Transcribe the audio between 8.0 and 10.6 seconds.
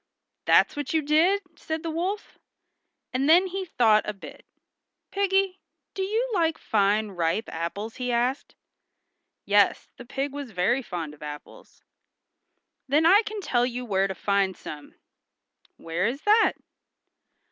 asked. Yes, the pig was